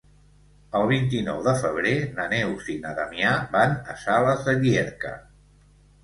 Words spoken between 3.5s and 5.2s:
van a Sales de Llierca.